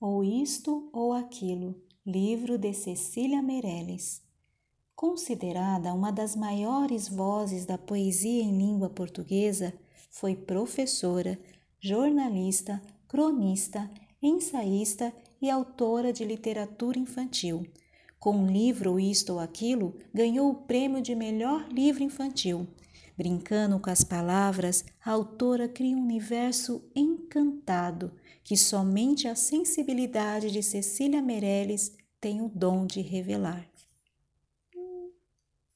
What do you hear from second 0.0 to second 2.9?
ou isto ou aquilo, livro de